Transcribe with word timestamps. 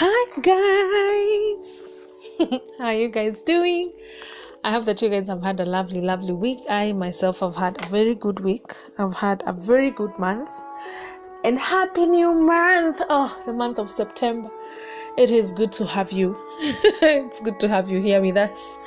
Hi 0.00 0.40
guys, 0.42 1.92
how 2.78 2.84
are 2.84 2.94
you 2.94 3.08
guys 3.08 3.42
doing? 3.42 3.92
I 4.62 4.70
hope 4.70 4.84
that 4.84 5.02
you 5.02 5.08
guys 5.08 5.26
have 5.26 5.42
had 5.42 5.58
a 5.58 5.66
lovely, 5.66 6.00
lovely 6.00 6.34
week. 6.34 6.60
I 6.70 6.92
myself 6.92 7.40
have 7.40 7.56
had 7.56 7.84
a 7.84 7.88
very 7.88 8.14
good 8.14 8.38
week. 8.38 8.74
I've 8.96 9.16
had 9.16 9.42
a 9.44 9.52
very 9.52 9.90
good 9.90 10.16
month, 10.16 10.50
and 11.42 11.58
happy 11.58 12.06
new 12.06 12.32
month! 12.32 13.00
Oh, 13.08 13.42
the 13.44 13.52
month 13.52 13.80
of 13.80 13.90
September. 13.90 14.48
It 15.16 15.32
is 15.32 15.50
good 15.50 15.72
to 15.72 15.84
have 15.86 16.12
you. 16.12 16.36
it's 17.02 17.40
good 17.40 17.58
to 17.58 17.66
have 17.66 17.90
you 17.90 18.00
here 18.00 18.20
with 18.20 18.36
us. 18.36 18.78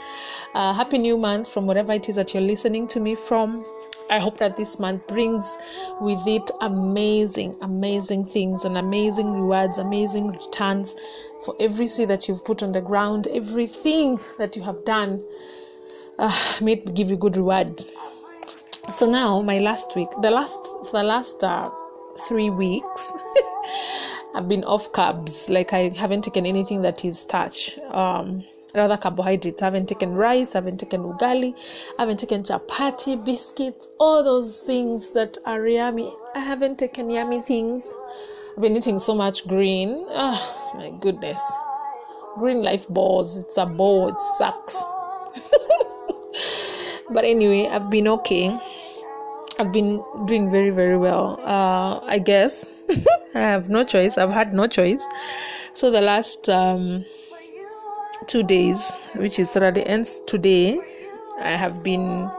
Uh, 0.53 0.71
happy 0.71 0.97
new 0.97 1.17
month 1.17 1.51
from 1.51 1.67
whatever 1.67 1.91
it 1.91 2.07
is 2.07 2.15
that 2.15 2.33
you're 2.33 2.41
listening 2.41 2.87
to 2.87 3.01
me 3.01 3.15
from. 3.15 3.65
I 4.11 4.19
hope 4.19 4.37
that 4.39 4.57
this 4.57 4.77
month 4.77 5.07
brings 5.07 5.57
with 6.01 6.27
it 6.27 6.51
amazing, 6.59 7.55
amazing 7.61 8.25
things 8.25 8.65
and 8.65 8.77
amazing 8.77 9.31
rewards, 9.31 9.77
amazing 9.77 10.27
returns 10.27 10.97
for 11.45 11.55
every 11.61 11.85
seed 11.85 12.09
that 12.09 12.27
you've 12.27 12.43
put 12.43 12.61
on 12.61 12.73
the 12.73 12.81
ground, 12.81 13.27
everything 13.27 14.19
that 14.37 14.57
you 14.57 14.63
have 14.63 14.83
done. 14.83 15.23
Uh, 16.19 16.29
may 16.61 16.73
it 16.73 16.93
give 16.93 17.09
you 17.09 17.15
good 17.15 17.37
reward. 17.37 17.81
So 18.89 19.09
now, 19.09 19.41
my 19.41 19.59
last 19.59 19.95
week, 19.95 20.09
the 20.21 20.29
last 20.29 20.59
for 20.87 20.91
the 20.91 21.03
last 21.03 21.41
uh, 21.41 21.69
three 22.27 22.49
weeks, 22.49 23.13
I've 24.35 24.49
been 24.49 24.65
off 24.65 24.91
carbs. 24.91 25.49
Like 25.49 25.71
I 25.71 25.89
haven't 25.89 26.23
taken 26.23 26.45
anything 26.45 26.81
that 26.81 27.05
is 27.05 27.19
starch. 27.19 27.77
Um, 27.91 28.43
rather 28.75 28.97
carbohydrates. 28.97 29.61
I 29.61 29.65
haven't 29.65 29.87
taken 29.87 30.13
rice, 30.13 30.55
I 30.55 30.59
haven't 30.59 30.79
taken 30.79 31.03
ugali, 31.03 31.53
I 31.97 32.03
haven't 32.03 32.19
taken 32.19 32.43
chapati, 32.43 33.23
biscuits, 33.23 33.87
all 33.99 34.23
those 34.23 34.61
things 34.61 35.11
that 35.11 35.37
are 35.45 35.67
yummy. 35.67 36.13
I 36.35 36.39
haven't 36.39 36.79
taken 36.79 37.09
yummy 37.09 37.41
things. 37.41 37.93
I've 38.55 38.61
been 38.61 38.75
eating 38.75 38.99
so 38.99 39.15
much 39.15 39.47
green. 39.47 40.05
Oh 40.09 40.73
my 40.75 40.91
goodness. 40.99 41.41
Green 42.37 42.63
life 42.63 42.87
balls. 42.87 43.37
It's 43.37 43.57
a 43.57 43.65
ball, 43.65 44.09
it 44.09 44.21
sucks. 44.21 44.85
but 47.09 47.25
anyway, 47.25 47.67
I've 47.67 47.89
been 47.89 48.07
okay. 48.07 48.57
I've 49.59 49.71
been 49.71 50.03
doing 50.25 50.49
very, 50.49 50.69
very 50.69 50.97
well. 50.97 51.39
Uh, 51.43 51.99
I 52.05 52.19
guess 52.19 52.65
I 53.35 53.39
have 53.39 53.69
no 53.69 53.83
choice. 53.83 54.17
I've 54.17 54.31
had 54.31 54.53
no 54.53 54.67
choice. 54.67 55.07
So 55.73 55.91
the 55.91 56.01
last 56.01 56.49
um, 56.49 57.05
two 58.27 58.43
days, 58.43 58.95
which 59.15 59.39
is 59.39 59.51
Saturday 59.51 59.83
ends 59.83 60.21
today, 60.27 60.79
I 61.39 61.51
have 61.51 61.83
been 61.83 62.29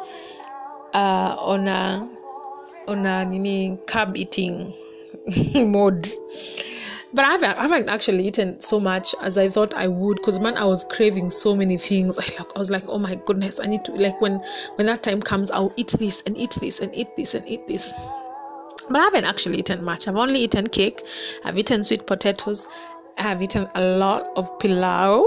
uh, 0.94 1.36
on 1.38 1.68
a 1.68 2.08
on 2.88 3.06
a 3.06 3.24
nini 3.24 3.78
carb 3.86 4.16
eating 4.16 4.74
mode. 5.54 6.08
But 7.14 7.26
I 7.26 7.32
haven't, 7.32 7.58
I 7.58 7.62
haven't 7.62 7.88
actually 7.90 8.26
eaten 8.26 8.58
so 8.58 8.80
much 8.80 9.14
as 9.20 9.36
I 9.36 9.50
thought 9.50 9.74
I 9.74 9.86
would 9.86 10.16
because 10.16 10.38
man, 10.38 10.56
I 10.56 10.64
was 10.64 10.84
craving 10.84 11.28
so 11.28 11.54
many 11.54 11.76
things. 11.76 12.16
I 12.18 12.22
like 12.38 12.56
I 12.56 12.58
was 12.58 12.70
like, 12.70 12.84
oh 12.86 12.98
my 12.98 13.16
goodness, 13.26 13.60
I 13.60 13.66
need 13.66 13.84
to 13.84 13.92
like 13.92 14.18
when 14.20 14.42
when 14.76 14.86
that 14.86 15.02
time 15.02 15.20
comes, 15.20 15.50
I'll 15.50 15.72
eat 15.76 15.94
this 15.98 16.22
and 16.26 16.36
eat 16.38 16.56
this 16.60 16.80
and 16.80 16.94
eat 16.94 17.14
this 17.16 17.34
and 17.34 17.46
eat 17.46 17.66
this. 17.66 17.92
But 18.90 19.00
I 19.00 19.04
haven't 19.04 19.24
actually 19.24 19.58
eaten 19.58 19.84
much. 19.84 20.08
I've 20.08 20.16
only 20.16 20.40
eaten 20.40 20.66
cake. 20.66 21.02
I've 21.44 21.58
eaten 21.58 21.84
sweet 21.84 22.06
potatoes. 22.06 22.66
I 23.18 23.22
have 23.22 23.42
eaten 23.42 23.68
a 23.74 23.84
lot 23.96 24.28
of 24.36 24.58
pilau 24.58 25.26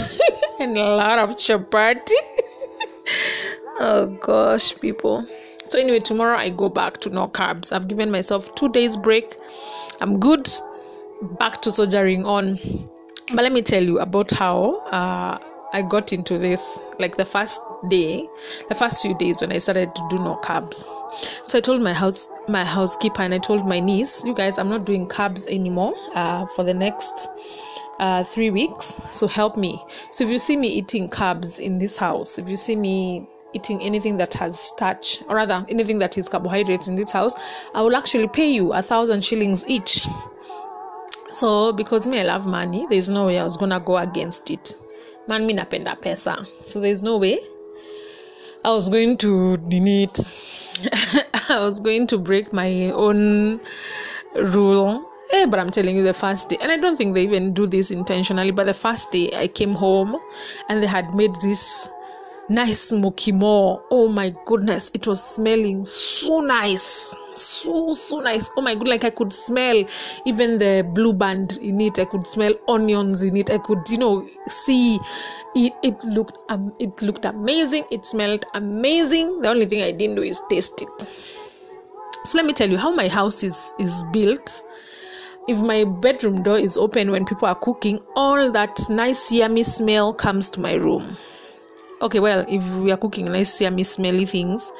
and 0.60 0.76
a 0.76 0.96
lot 0.96 1.18
of 1.18 1.30
chapati. 1.36 2.12
oh 3.80 4.16
gosh, 4.20 4.78
people. 4.80 5.26
So 5.68 5.78
anyway, 5.78 6.00
tomorrow 6.00 6.36
I 6.36 6.50
go 6.50 6.68
back 6.68 6.98
to 6.98 7.10
no 7.10 7.28
carbs. 7.28 7.72
I've 7.72 7.88
given 7.88 8.10
myself 8.10 8.54
two 8.54 8.68
days 8.70 8.96
break. 8.96 9.36
I'm 10.00 10.18
good. 10.18 10.48
Back 11.38 11.60
to 11.62 11.70
soldiering 11.70 12.24
on. 12.24 12.58
But 13.34 13.42
let 13.42 13.52
me 13.52 13.60
tell 13.62 13.82
you 13.82 13.98
about 13.98 14.30
how 14.30 14.76
uh, 14.86 15.38
I 15.72 15.82
got 15.82 16.12
into 16.12 16.38
this. 16.38 16.80
Like 16.98 17.16
the 17.16 17.24
first 17.24 17.60
day, 17.88 18.28
the 18.68 18.74
first 18.74 19.02
few 19.02 19.14
days 19.16 19.40
when 19.40 19.52
I 19.52 19.58
started 19.58 19.94
to 19.94 20.06
do 20.10 20.16
no 20.18 20.36
carbs. 20.42 20.86
So 21.44 21.58
I 21.58 21.60
told 21.60 21.82
my 21.82 21.92
house, 21.92 22.28
my 22.48 22.64
housekeeper, 22.64 23.22
and 23.22 23.34
I 23.34 23.38
told 23.38 23.66
my 23.66 23.80
niece, 23.80 24.24
"You 24.24 24.34
guys, 24.34 24.58
I'm 24.58 24.68
not 24.68 24.84
doing 24.84 25.06
carbs 25.06 25.46
anymore 25.48 25.94
uh, 26.14 26.46
for 26.46 26.64
the 26.64 26.74
next." 26.74 27.28
uh, 27.98 28.24
three 28.24 28.50
weeks. 28.50 29.00
So 29.10 29.26
help 29.26 29.56
me. 29.56 29.82
So 30.12 30.24
if 30.24 30.30
you 30.30 30.38
see 30.38 30.56
me 30.56 30.68
eating 30.68 31.08
carbs 31.08 31.58
in 31.58 31.78
this 31.78 31.96
house, 31.96 32.38
if 32.38 32.48
you 32.48 32.56
see 32.56 32.76
me 32.76 33.26
eating 33.54 33.80
anything 33.82 34.18
that 34.18 34.34
has 34.34 34.58
starch, 34.58 35.22
or 35.28 35.36
rather 35.36 35.64
anything 35.68 35.98
that 35.98 36.18
is 36.18 36.28
carbohydrates 36.28 36.88
in 36.88 36.94
this 36.94 37.12
house, 37.12 37.34
I 37.74 37.82
will 37.82 37.96
actually 37.96 38.28
pay 38.28 38.50
you 38.50 38.72
a 38.72 38.82
thousand 38.82 39.24
shillings 39.24 39.64
each. 39.68 40.06
So 41.30 41.72
because 41.72 42.06
me, 42.06 42.20
I 42.20 42.24
love 42.24 42.46
money, 42.46 42.86
there's 42.88 43.08
no 43.08 43.26
way 43.26 43.38
I 43.38 43.44
was 43.44 43.56
gonna 43.56 43.80
go 43.80 43.96
against 43.96 44.50
it. 44.50 44.74
Man, 45.28 45.46
me 45.46 45.54
napenda 45.54 45.94
pesa. 46.00 46.46
So 46.66 46.80
there's 46.80 47.02
no 47.02 47.18
way. 47.18 47.38
I 48.64 48.72
was 48.72 48.88
going 48.88 49.16
to 49.18 49.56
need 49.58 50.10
I 51.50 51.60
was 51.60 51.80
going 51.80 52.06
to 52.08 52.18
break 52.18 52.52
my 52.52 52.90
own 52.90 53.60
rule. 54.34 55.04
Eh, 55.32 55.44
but 55.46 55.60
I'm 55.60 55.70
telling 55.70 55.96
you, 55.96 56.02
the 56.02 56.14
first 56.14 56.48
day, 56.48 56.56
and 56.60 56.72
I 56.72 56.76
don't 56.78 56.96
think 56.96 57.14
they 57.14 57.22
even 57.22 57.52
do 57.52 57.66
this 57.66 57.90
intentionally, 57.90 58.50
but 58.50 58.64
the 58.64 58.72
first 58.74 59.12
day 59.12 59.30
I 59.34 59.48
came 59.48 59.74
home 59.74 60.16
and 60.68 60.82
they 60.82 60.86
had 60.86 61.14
made 61.14 61.34
this 61.42 61.88
nice 62.48 62.92
mokimo. 62.92 63.82
Oh 63.90 64.08
my 64.08 64.34
goodness, 64.46 64.90
it 64.94 65.06
was 65.06 65.22
smelling 65.22 65.84
so 65.84 66.40
nice. 66.40 67.14
So, 67.34 67.92
so 67.92 68.20
nice. 68.20 68.50
Oh 68.56 68.60
my 68.60 68.74
god, 68.74 68.88
like 68.88 69.04
I 69.04 69.10
could 69.10 69.32
smell 69.32 69.84
even 70.24 70.58
the 70.58 70.88
blue 70.94 71.12
band 71.12 71.58
in 71.62 71.80
it. 71.80 71.98
I 71.98 72.04
could 72.04 72.26
smell 72.26 72.54
onions 72.66 73.22
in 73.22 73.36
it. 73.36 73.50
I 73.50 73.58
could, 73.58 73.88
you 73.90 73.98
know, 73.98 74.28
see 74.46 74.98
it, 75.54 75.72
it 75.82 76.02
looked 76.04 76.38
um, 76.48 76.74
it 76.78 77.00
looked 77.02 77.24
amazing. 77.24 77.84
It 77.90 78.04
smelled 78.04 78.44
amazing. 78.54 79.40
The 79.42 79.48
only 79.48 79.66
thing 79.66 79.82
I 79.82 79.92
didn't 79.92 80.16
do 80.16 80.22
is 80.22 80.40
taste 80.50 80.82
it. 80.82 81.08
So 82.24 82.36
let 82.38 82.46
me 82.46 82.52
tell 82.52 82.68
you 82.68 82.76
how 82.76 82.92
my 82.94 83.08
house 83.08 83.44
is 83.44 83.72
is 83.78 84.04
built 84.12 84.62
if 85.48 85.58
my 85.62 85.82
bedroom 85.84 86.42
door 86.42 86.58
is 86.58 86.76
open 86.76 87.10
when 87.10 87.24
people 87.24 87.48
are 87.48 87.54
cooking, 87.54 87.98
all 88.14 88.52
that 88.52 88.78
nice 88.90 89.32
yummy 89.32 89.62
smell 89.62 90.12
comes 90.12 90.50
to 90.50 90.60
my 90.60 90.74
room. 90.74 91.16
Okay, 92.00 92.20
well, 92.20 92.44
if 92.48 92.64
we 92.76 92.92
are 92.92 92.96
cooking 92.96 93.24
nice 93.24 93.60
yummy 93.60 93.82
smelly 93.82 94.24
things, 94.24 94.70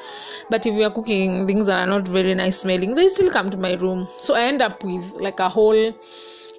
but 0.49 0.65
if 0.65 0.73
we 0.73 0.85
are 0.85 0.91
cooking 0.91 1.45
things 1.45 1.67
that 1.67 1.77
are 1.77 1.85
not 1.87 2.07
very 2.07 2.33
nice 2.33 2.61
smelling, 2.61 2.95
they 2.95 3.09
still 3.09 3.29
come 3.29 3.49
to 3.49 3.57
my 3.57 3.73
room. 3.73 4.07
So 4.17 4.35
I 4.35 4.43
end 4.43 4.61
up 4.61 4.83
with 4.85 5.13
like 5.15 5.41
a 5.41 5.49
whole 5.49 5.93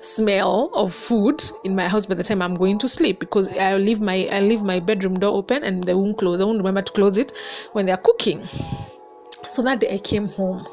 smell 0.01 0.71
of 0.75 0.93
food 0.93 1.43
in 1.65 1.75
my 1.75 1.89
house 1.89 2.05
by 2.05 2.15
the 2.15 2.23
time 2.23 2.43
I'm 2.43 2.55
going 2.55 2.79
to 2.79 2.89
sleep 2.89 3.21
because 3.21 3.49
I 3.57 3.77
leave 3.77 4.01
my 4.01 4.29
I 4.31 4.41
leave 4.41 4.63
my 4.63 4.81
bedroom 4.81 5.19
door 5.19 5.35
open 5.37 5.65
and 5.65 5.83
they 5.85 5.95
won't 5.95 6.19
close. 6.19 6.39
They 6.39 6.45
won't 6.45 6.59
remember 6.59 6.83
to 6.83 6.93
close 6.93 7.17
it 7.17 7.33
when 7.73 7.87
they 7.87 7.93
are 7.93 7.99
cooking. 7.99 8.45
So 9.45 9.63
that 9.63 9.81
day 9.81 9.95
I 9.95 9.99
came 9.99 10.29
home 10.29 10.67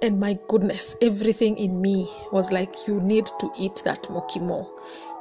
and 0.00 0.18
my 0.20 0.38
goodness 0.48 0.96
everything 1.02 1.58
in 1.58 1.80
me 1.80 2.08
was 2.32 2.52
like 2.52 2.86
you 2.86 3.00
need 3.00 3.26
to 3.40 3.50
eat 3.58 3.82
that 3.84 4.04
mokimo 4.04 4.66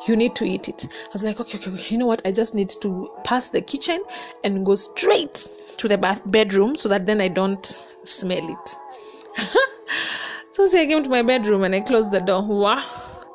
you 0.08 0.16
need 0.16 0.36
to 0.36 0.46
eat 0.46 0.68
it. 0.68 0.88
I 0.92 1.10
was 1.14 1.24
like 1.24 1.40
okay, 1.40 1.58
okay 1.58 1.72
okay. 1.72 1.86
You 1.94 1.98
know 1.98 2.06
what? 2.06 2.22
I 2.26 2.32
just 2.32 2.56
need 2.56 2.70
to 2.82 3.12
pass 3.24 3.50
the 3.50 3.62
kitchen 3.62 4.04
and 4.44 4.66
go 4.66 4.76
straight 4.76 5.48
to 5.78 5.88
the 5.88 5.98
bath 5.98 6.22
bedroom 6.32 6.76
so 6.76 6.90
that 6.90 7.06
then 7.06 7.22
i 7.22 7.28
don't 7.28 7.66
smell 8.04 8.50
it. 8.50 8.70
So 10.52 10.66
see, 10.66 10.82
i 10.82 10.88
came 10.88 11.04
to 11.04 11.10
my 11.10 11.22
bedroom 11.22 11.64
and 11.64 11.76
i 11.76 11.82
closed 11.82 12.12
the 12.12 12.20
door. 12.20 12.44
Wow 12.44 12.84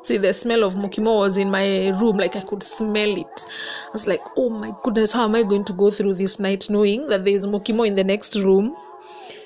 see 0.01 0.17
the 0.17 0.33
smell 0.33 0.65
of 0.65 0.75
mokimo 0.75 1.19
was 1.19 1.37
in 1.37 1.49
my 1.49 1.87
room 1.97 2.17
like 2.17 2.35
i 2.35 2.41
could 2.41 2.61
smell 2.61 3.17
it. 3.17 3.45
I 3.87 3.91
was 3.93 4.05
like 4.05 4.21
oh 4.35 4.49
my 4.49 4.73
goodness 4.83 5.13
how 5.13 5.23
am 5.23 5.35
i 5.35 5.43
going 5.43 5.63
to 5.63 5.73
go 5.73 5.89
through 5.89 6.15
this 6.15 6.39
night 6.39 6.69
knowing 6.69 7.07
that 7.07 7.23
there 7.23 7.33
is 7.33 7.47
mokimo 7.47 7.87
in 7.87 7.95
the 7.95 8.03
next 8.03 8.35
room 8.35 8.75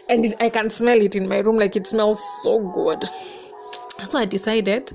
and 0.10 0.26
it, 0.26 0.36
I 0.40 0.50
can 0.50 0.70
smell 0.70 1.02
it 1.02 1.16
in 1.16 1.28
my 1.28 1.40
room? 1.40 1.58
Like 1.58 1.76
it 1.76 1.88
smells 1.88 2.24
so 2.44 2.60
good. 2.60 3.04
So 4.00 4.20
I 4.20 4.26
decided 4.26 4.92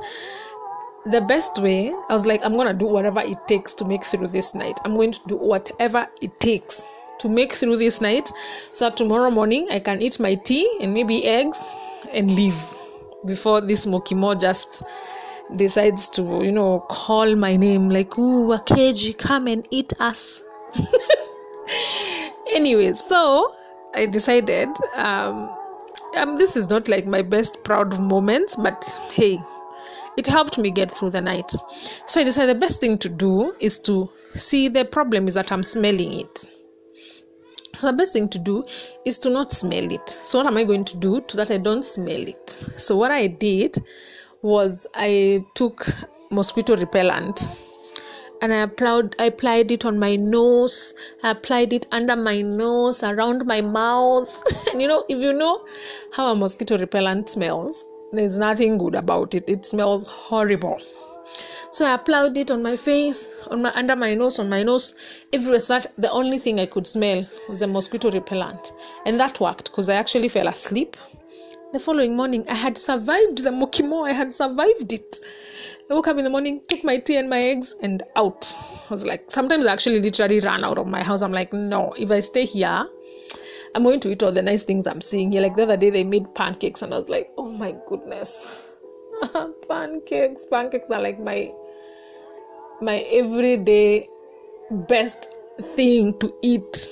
the 1.06 1.20
best 1.20 1.60
way, 1.60 1.88
I 2.08 2.12
was 2.12 2.26
like, 2.26 2.40
I'm 2.44 2.56
gonna 2.56 2.74
do 2.74 2.86
whatever 2.86 3.20
it 3.20 3.38
takes 3.48 3.74
to 3.74 3.84
make 3.84 4.04
through 4.04 4.28
this 4.28 4.54
night. 4.54 4.78
I'm 4.84 4.94
going 4.94 5.12
to 5.12 5.20
do 5.26 5.36
whatever 5.36 6.08
it 6.20 6.38
takes 6.40 6.86
to 7.22 7.28
make 7.28 7.52
through 7.52 7.76
this 7.76 8.00
night 8.00 8.28
so 8.72 8.90
tomorrow 8.90 9.30
morning 9.30 9.68
I 9.70 9.78
can 9.78 10.02
eat 10.02 10.18
my 10.18 10.34
tea 10.34 10.68
and 10.80 10.92
maybe 10.92 11.24
eggs 11.24 11.74
and 12.12 12.28
leave 12.34 12.60
before 13.24 13.60
this 13.60 13.86
Mokimo 13.86 14.38
just 14.40 14.82
decides 15.56 16.08
to, 16.10 16.22
you 16.42 16.50
know, 16.50 16.80
call 16.90 17.36
my 17.36 17.56
name 17.56 17.88
like, 17.88 18.18
ooh, 18.18 18.46
Wakeji, 18.48 19.14
come 19.14 19.46
and 19.46 19.66
eat 19.70 19.92
us. 20.00 20.42
anyway, 22.52 22.92
so 22.92 23.54
I 23.94 24.06
decided 24.06 24.68
um, 24.94 25.54
um, 26.16 26.36
this 26.36 26.56
is 26.56 26.70
not 26.70 26.88
like 26.88 27.06
my 27.06 27.22
best 27.22 27.62
proud 27.64 28.00
moment, 28.00 28.56
but 28.58 28.98
hey, 29.12 29.40
it 30.16 30.26
helped 30.26 30.58
me 30.58 30.70
get 30.70 30.90
through 30.90 31.10
the 31.10 31.20
night. 31.20 31.50
So 32.06 32.20
I 32.20 32.24
decided 32.24 32.56
the 32.56 32.60
best 32.60 32.80
thing 32.80 32.98
to 32.98 33.08
do 33.08 33.54
is 33.60 33.78
to 33.80 34.10
see 34.34 34.68
the 34.68 34.84
problem 34.84 35.28
is 35.28 35.34
that 35.34 35.52
I'm 35.52 35.62
smelling 35.62 36.20
it. 36.20 36.44
So 37.74 37.86
the 37.90 37.96
best 37.96 38.12
thing 38.12 38.28
to 38.28 38.38
do 38.38 38.64
is 39.06 39.18
to 39.20 39.30
not 39.30 39.50
smell 39.50 39.90
it. 39.90 40.08
So 40.08 40.38
what 40.38 40.46
am 40.46 40.58
I 40.58 40.64
going 40.64 40.84
to 40.84 40.96
do 40.98 41.20
to 41.22 41.36
that 41.38 41.50
I 41.50 41.56
don't 41.56 41.84
smell 41.84 42.28
it? 42.28 42.50
So 42.76 42.96
what 42.96 43.10
I 43.10 43.28
did 43.28 43.78
was 44.42 44.86
I 44.94 45.44
took 45.54 45.86
mosquito 46.30 46.76
repellent 46.76 47.48
and 48.42 48.52
I 48.52 48.62
applied 48.62 49.14
I 49.18 49.26
applied 49.26 49.70
it 49.70 49.84
on 49.86 49.98
my 49.98 50.16
nose. 50.16 50.94
I 51.22 51.30
applied 51.30 51.72
it 51.72 51.86
under 51.92 52.16
my 52.16 52.42
nose, 52.42 53.02
around 53.02 53.46
my 53.46 53.60
mouth. 53.60 54.42
and 54.72 54.82
you 54.82 54.88
know, 54.88 55.04
if 55.08 55.18
you 55.18 55.32
know 55.32 55.64
how 56.12 56.32
a 56.32 56.34
mosquito 56.34 56.76
repellent 56.76 57.30
smells, 57.30 57.84
there's 58.12 58.38
nothing 58.38 58.78
good 58.78 58.94
about 58.94 59.34
it. 59.34 59.48
It 59.48 59.64
smells 59.64 60.06
horrible. 60.06 60.78
So 61.70 61.86
I 61.86 61.94
applied 61.94 62.36
it 62.36 62.50
on 62.50 62.62
my 62.62 62.76
face, 62.76 63.34
on 63.50 63.62
my 63.62 63.72
under 63.74 63.96
my 63.96 64.12
nose, 64.12 64.38
on 64.38 64.50
my 64.50 64.62
nose, 64.62 64.94
everywhere. 65.32 65.58
So 65.58 65.80
the 65.96 66.10
only 66.10 66.38
thing 66.38 66.60
I 66.60 66.66
could 66.66 66.86
smell 66.86 67.26
was 67.48 67.62
a 67.62 67.66
mosquito 67.66 68.10
repellent, 68.10 68.72
and 69.06 69.18
that 69.18 69.40
worked 69.40 69.70
because 69.70 69.88
I 69.88 69.94
actually 69.94 70.28
fell 70.28 70.48
asleep. 70.48 70.96
The 71.72 71.80
following 71.80 72.14
morning, 72.14 72.44
I 72.50 72.54
had 72.54 72.76
survived 72.76 73.42
the 73.42 73.50
mokimo. 73.50 74.06
I 74.06 74.12
had 74.12 74.34
survived 74.34 74.92
it. 74.92 75.16
I 75.90 75.94
woke 75.94 76.08
up 76.08 76.18
in 76.18 76.24
the 76.24 76.30
morning, 76.30 76.60
took 76.68 76.84
my 76.84 76.98
tea 76.98 77.16
and 77.16 77.30
my 77.30 77.38
eggs, 77.38 77.74
and 77.80 78.02
out. 78.16 78.54
I 78.90 78.92
was 78.92 79.06
like, 79.06 79.30
sometimes 79.30 79.64
I 79.64 79.72
actually 79.72 80.00
literally 80.00 80.40
ran 80.40 80.64
out 80.64 80.76
of 80.76 80.86
my 80.86 81.02
house. 81.02 81.22
I'm 81.22 81.32
like, 81.32 81.54
no, 81.54 81.94
if 81.96 82.10
I 82.10 82.20
stay 82.20 82.44
here, 82.44 82.86
I'm 83.74 83.82
going 83.82 84.00
to 84.00 84.10
eat 84.10 84.22
all 84.22 84.32
the 84.32 84.42
nice 84.42 84.64
things 84.64 84.86
I'm 84.86 85.00
seeing 85.00 85.32
here. 85.32 85.42
Like 85.42 85.56
the 85.56 85.62
other 85.62 85.76
day, 85.76 85.90
they 85.90 86.04
made 86.04 86.34
pancakes, 86.34 86.82
and 86.82 86.92
I 86.92 86.98
was 86.98 87.08
like, 87.08 87.30
oh 87.38 87.50
my 87.50 87.74
goodness, 87.88 88.66
pancakes! 89.68 90.46
Pancakes 90.46 90.90
are 90.90 91.00
like 91.00 91.18
my 91.18 91.50
my 92.80 92.98
everyday 93.10 94.06
best 94.70 95.28
thing 95.60 96.18
to 96.18 96.34
eat. 96.42 96.90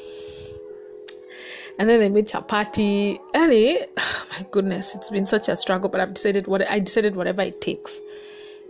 And 1.79 1.89
then 1.89 2.01
they 2.01 2.09
made 2.09 2.27
chapati. 2.27 3.19
Anyway, 3.35 3.87
oh 3.99 4.27
my 4.33 4.47
goodness, 4.51 4.95
it's 4.95 5.11
been 5.11 5.27
such 5.27 5.49
a 5.49 5.57
struggle, 5.57 5.89
but 5.91 6.01
I've 6.01 6.15
decided 6.15 6.47
what 6.47 6.69
I 6.71 6.79
decided 6.79 7.17
whatever 7.17 7.43
it 7.43 7.61
takes 7.61 8.01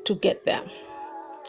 to 0.04 0.14
get 0.14 0.44
there. 0.44 0.62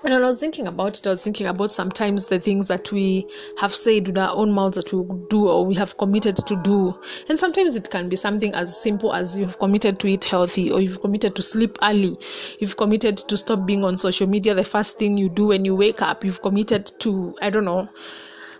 And 0.03 0.13
when 0.15 0.23
I 0.23 0.27
was 0.27 0.39
thinking 0.39 0.65
about 0.65 0.97
it, 0.97 1.05
I 1.05 1.11
was 1.11 1.23
thinking 1.23 1.45
about 1.45 1.69
sometimes 1.69 2.25
the 2.25 2.39
things 2.39 2.67
that 2.69 2.91
we 2.91 3.27
have 3.57 3.71
said 3.71 4.07
with 4.07 4.17
our 4.17 4.35
own 4.35 4.51
mouths 4.51 4.75
that 4.75 4.91
we 4.91 5.03
do 5.29 5.47
or 5.47 5.63
we 5.63 5.75
have 5.75 5.97
committed 5.97 6.37
to 6.37 6.55
do. 6.63 6.99
And 7.29 7.37
sometimes 7.37 7.75
it 7.75 7.91
can 7.91 8.09
be 8.09 8.15
something 8.15 8.51
as 8.55 8.75
simple 8.75 9.13
as 9.13 9.37
you've 9.37 9.59
committed 9.59 9.99
to 9.99 10.07
eat 10.07 10.23
healthy 10.23 10.71
or 10.71 10.81
you've 10.81 11.01
committed 11.01 11.35
to 11.35 11.43
sleep 11.43 11.77
early. 11.83 12.17
You've 12.59 12.77
committed 12.77 13.17
to 13.17 13.37
stop 13.37 13.67
being 13.67 13.83
on 13.85 13.95
social 13.99 14.25
media 14.27 14.55
the 14.55 14.63
first 14.63 14.97
thing 14.97 15.19
you 15.19 15.29
do 15.29 15.47
when 15.47 15.65
you 15.65 15.75
wake 15.75 16.01
up. 16.01 16.25
You've 16.25 16.41
committed 16.41 16.91
to, 17.01 17.35
I 17.39 17.51
don't 17.51 17.65
know, 17.65 17.87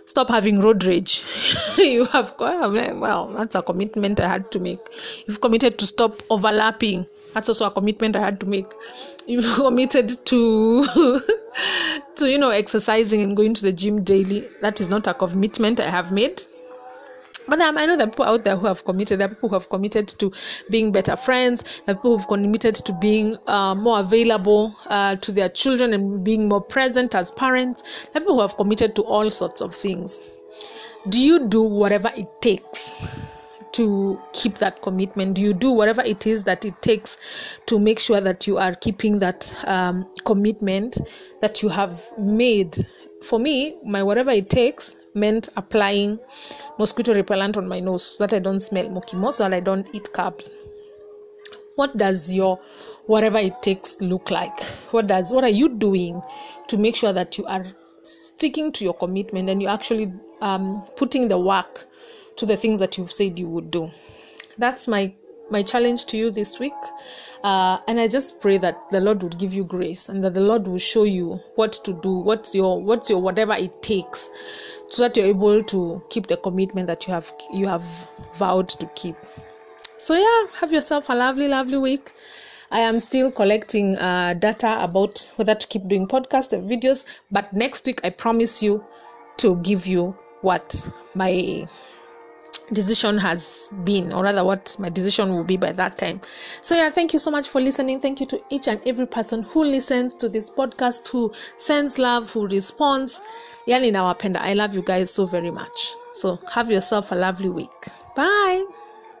stop 0.06 0.28
having 0.28 0.60
road 0.60 0.84
rage. 0.84 1.24
you 1.76 2.04
have, 2.06 2.34
well, 2.38 3.26
that's 3.26 3.56
a 3.56 3.62
commitment 3.62 4.20
I 4.20 4.28
had 4.28 4.48
to 4.52 4.60
make. 4.60 4.78
You've 5.26 5.40
committed 5.40 5.76
to 5.78 5.88
stop 5.88 6.22
overlapping 6.30 7.06
that's 7.32 7.48
also 7.48 7.66
a 7.66 7.70
commitment 7.70 8.16
i 8.16 8.20
had 8.20 8.38
to 8.40 8.46
make 8.46 8.66
you've 9.26 9.54
committed 9.56 10.08
to 10.24 10.84
to 12.16 12.30
you 12.30 12.38
know 12.38 12.50
exercising 12.50 13.22
and 13.22 13.36
going 13.36 13.54
to 13.54 13.62
the 13.62 13.72
gym 13.72 14.02
daily 14.02 14.48
that 14.60 14.80
is 14.80 14.88
not 14.88 15.06
a 15.06 15.14
commitment 15.14 15.80
i 15.80 15.88
have 15.88 16.12
made 16.12 16.42
but 17.48 17.60
um, 17.60 17.76
I 17.76 17.86
know 17.86 17.96
there 17.96 18.06
are 18.06 18.10
people 18.10 18.24
out 18.24 18.44
there 18.44 18.56
who 18.56 18.66
have 18.66 18.84
committed. 18.84 19.18
There 19.18 19.26
are 19.26 19.30
people 19.30 19.48
who 19.48 19.56
have 19.56 19.68
committed 19.68 20.08
to 20.08 20.32
being 20.70 20.92
better 20.92 21.16
friends. 21.16 21.82
There 21.84 21.94
are 21.94 21.96
people 21.96 22.12
who 22.12 22.18
have 22.18 22.28
committed 22.28 22.74
to 22.76 22.92
being 22.94 23.36
uh, 23.46 23.74
more 23.74 24.00
available 24.00 24.74
uh, 24.86 25.16
to 25.16 25.32
their 25.32 25.48
children 25.48 25.92
and 25.92 26.22
being 26.24 26.48
more 26.48 26.60
present 26.60 27.14
as 27.14 27.30
parents. 27.32 28.06
There 28.12 28.20
are 28.22 28.24
people 28.24 28.34
who 28.36 28.42
have 28.42 28.56
committed 28.56 28.94
to 28.96 29.02
all 29.02 29.30
sorts 29.30 29.60
of 29.60 29.74
things. 29.74 30.20
Do 31.08 31.20
you 31.20 31.48
do 31.48 31.62
whatever 31.62 32.12
it 32.16 32.28
takes 32.40 32.96
to 33.72 34.20
keep 34.32 34.58
that 34.58 34.82
commitment. 34.82 35.38
You 35.38 35.54
do 35.54 35.70
whatever 35.70 36.02
it 36.02 36.26
is 36.26 36.44
that 36.44 36.64
it 36.64 36.80
takes 36.82 37.58
to 37.66 37.78
make 37.78 37.98
sure 37.98 38.20
that 38.20 38.46
you 38.46 38.58
are 38.58 38.74
keeping 38.74 39.18
that 39.20 39.54
um, 39.66 40.08
commitment 40.24 40.98
that 41.40 41.62
you 41.62 41.68
have 41.68 42.02
made. 42.18 42.76
For 43.22 43.38
me 43.38 43.76
my 43.84 44.02
whatever 44.02 44.30
it 44.30 44.50
takes 44.50 44.96
meant 45.14 45.48
applying 45.56 46.18
mosquito 46.78 47.14
repellent 47.14 47.56
on 47.56 47.68
my 47.68 47.78
nose 47.78 48.16
so 48.16 48.26
that 48.26 48.34
i 48.34 48.38
don't 48.38 48.60
smell 48.60 48.86
mokimo 48.86 49.32
so 49.32 49.44
that 49.44 49.54
i 49.54 49.60
don't 49.60 49.88
eat 49.94 50.08
carbs. 50.12 50.50
What 51.76 51.96
does 51.96 52.34
your 52.34 52.58
whatever 53.06 53.38
it 53.38 53.62
takes 53.62 54.00
look 54.00 54.30
like? 54.30 54.60
What 54.90 55.06
does 55.06 55.32
what 55.32 55.44
are 55.44 55.50
you 55.50 55.68
doing 55.68 56.20
to 56.68 56.78
make 56.78 56.96
sure 56.96 57.12
that 57.12 57.38
you 57.38 57.46
are 57.46 57.64
sticking 58.02 58.72
to 58.72 58.84
your 58.84 58.94
commitment 58.94 59.48
and 59.48 59.62
you're 59.62 59.70
actually 59.70 60.12
um, 60.40 60.84
putting 60.96 61.28
the 61.28 61.38
work 61.38 61.86
to 62.36 62.46
the 62.46 62.56
things 62.56 62.80
that 62.80 62.98
you've 62.98 63.12
said 63.12 63.38
you 63.38 63.48
would 63.48 63.70
do. 63.70 63.90
That's 64.58 64.88
my 64.88 65.14
my 65.50 65.62
challenge 65.62 66.06
to 66.06 66.16
you 66.16 66.30
this 66.30 66.58
week. 66.58 66.72
Uh, 67.44 67.78
and 67.88 68.00
I 68.00 68.06
just 68.06 68.40
pray 68.40 68.56
that 68.58 68.88
the 68.90 69.00
Lord 69.00 69.22
would 69.22 69.38
give 69.38 69.52
you 69.52 69.64
grace 69.64 70.08
and 70.08 70.22
that 70.24 70.34
the 70.34 70.40
Lord 70.40 70.66
will 70.66 70.78
show 70.78 71.04
you 71.04 71.40
what 71.56 71.72
to 71.84 71.92
do, 72.00 72.18
what's 72.18 72.54
your 72.54 72.80
what's 72.82 73.10
your 73.10 73.20
whatever 73.20 73.54
it 73.54 73.82
takes, 73.82 74.30
so 74.88 75.02
that 75.02 75.16
you're 75.16 75.26
able 75.26 75.62
to 75.64 76.02
keep 76.08 76.26
the 76.28 76.36
commitment 76.36 76.86
that 76.86 77.06
you 77.06 77.12
have 77.12 77.32
you 77.52 77.66
have 77.66 77.84
vowed 78.36 78.68
to 78.68 78.86
keep. 78.94 79.16
So 79.98 80.14
yeah, 80.14 80.46
have 80.54 80.72
yourself 80.72 81.08
a 81.08 81.14
lovely, 81.14 81.48
lovely 81.48 81.78
week. 81.78 82.12
I 82.70 82.80
am 82.80 83.00
still 83.00 83.30
collecting 83.30 83.96
uh, 83.96 84.34
data 84.34 84.82
about 84.82 85.30
whether 85.36 85.54
to 85.54 85.66
keep 85.66 85.86
doing 85.88 86.08
podcast 86.08 86.54
and 86.54 86.68
videos, 86.68 87.04
but 87.30 87.52
next 87.52 87.86
week 87.86 88.00
I 88.02 88.10
promise 88.10 88.62
you 88.62 88.84
to 89.38 89.56
give 89.56 89.86
you 89.86 90.16
what 90.40 90.88
my 91.14 91.66
decision 92.72 93.18
has 93.18 93.70
been 93.84 94.12
or 94.12 94.22
rather 94.24 94.44
what 94.44 94.76
my 94.78 94.88
decision 94.88 95.34
will 95.34 95.44
be 95.44 95.56
by 95.56 95.72
that 95.72 95.98
time. 95.98 96.20
So 96.62 96.74
yeah 96.74 96.90
thank 96.90 97.12
you 97.12 97.18
so 97.18 97.30
much 97.30 97.48
for 97.48 97.60
listening. 97.60 98.00
Thank 98.00 98.20
you 98.20 98.26
to 98.26 98.42
each 98.50 98.68
and 98.68 98.80
every 98.86 99.06
person 99.06 99.42
who 99.42 99.64
listens 99.64 100.14
to 100.16 100.28
this 100.28 100.50
podcast 100.50 101.08
who 101.08 101.32
sends 101.56 101.98
love 101.98 102.32
who 102.32 102.46
responds. 102.46 103.20
Yani 103.66 103.92
nawapenda 103.92 104.40
i 104.40 104.54
love 104.54 104.74
you 104.74 104.82
guys 104.82 105.10
so 105.12 105.26
very 105.26 105.50
much. 105.50 105.94
So 106.12 106.38
have 106.52 106.70
yourself 106.70 107.12
a 107.12 107.14
lovely 107.14 107.48
week. 107.48 107.88
Bye 108.16 108.81